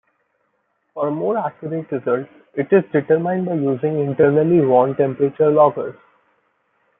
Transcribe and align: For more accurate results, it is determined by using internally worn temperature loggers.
For 0.95 1.11
more 1.11 1.37
accurate 1.37 1.91
results, 1.91 2.31
it 2.55 2.73
is 2.73 2.83
determined 2.91 3.45
by 3.45 3.53
using 3.53 3.99
internally 3.99 4.59
worn 4.65 4.95
temperature 4.95 5.51
loggers. 5.51 5.93